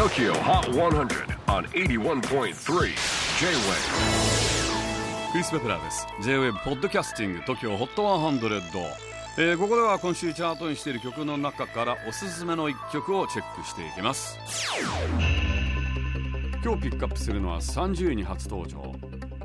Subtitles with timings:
[0.00, 2.54] TOKYO HOT 100 on 81.3 J-WAVE.
[5.30, 6.06] クリス・ベプラーです。
[6.22, 8.82] J-WAVE ポッドキャスティング TOKYO HOT 100、
[9.36, 14.38] えー、ここでは今週チャートにしている曲の中からおすすめの一曲をチェックしていきます。
[16.64, 18.80] 今日ピックアップするのは30位に初登場。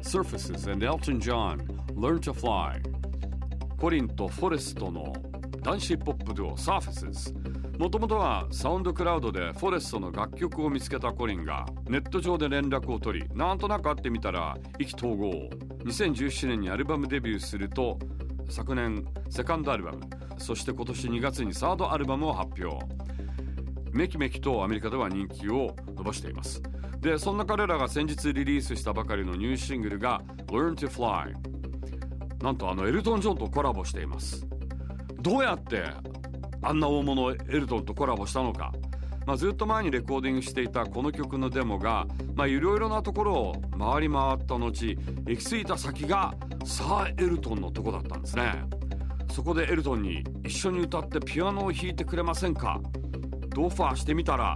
[0.04, 1.58] Surfaces and Elton John
[1.98, 2.82] Learn to Fly
[3.76, 5.12] コリンとフォレストの
[5.64, 7.45] 男子ポップデュオ Surfaces
[7.78, 15.50] もともとはサウンドクラウドでフォレストの楽曲を見つけたコリンがネット上で連絡を取りなんとなく会ってみたら意気投合。
[15.84, 18.00] 2017年にアルバムデビューすると
[18.50, 20.02] 昨年セカンドアルバム
[20.38, 22.86] そして今年2月にサードアルバムを発表。
[23.92, 26.62] めきめきとアメリカでは人気を伸ばしています。
[27.00, 31.34] でそんな彼らが先日リリースしたばかりのニューシングルが Learn to Fly
[32.44, 34.48] なんとあのエルトン・ジョンとコラボしています。
[35.22, 35.84] どうやって
[36.62, 38.74] あんな大物エルトンとコラボしたのか、
[39.26, 42.08] まあ、ずっと前にレコーディングしていたこの曲のデモが
[42.48, 44.96] いろいろなところを回り回った後行
[45.38, 48.64] き着いた先がサー・エルトンのとこだったんですね。
[49.32, 52.80] そこでエルトンに一緒に歌ってピアノを弾いてくれませんか。
[53.50, 54.56] ドファーしてみたら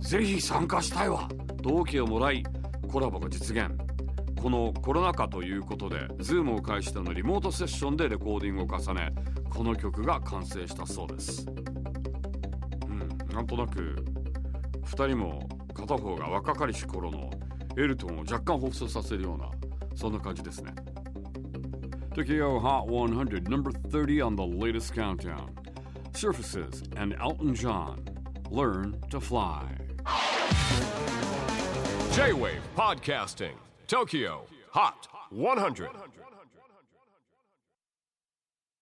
[0.00, 1.28] ぜひ参加したいわ。
[1.62, 2.44] と OK をもらい
[2.90, 3.85] コラボが実現。
[4.46, 9.12] このコロナ禍ということで Zoom を介してのリモートセッションでレコーディングを重ね
[9.50, 11.48] この曲が完成したそうです。
[12.88, 13.96] うんなんとなく
[14.84, 17.28] 2人も片方が若かりし頃の
[17.76, 19.50] エルトンを若干彷彿させるような
[19.96, 20.72] そんな感じですね。
[22.14, 25.48] Tokyo Hot 100 number 30 on the latest countdown.
[26.12, 27.98] Surfaces and Elton John
[28.52, 29.64] Learn to Fly.
[32.12, 33.65] J-Wave Podcasting.
[33.86, 35.88] Tokyo Hot 100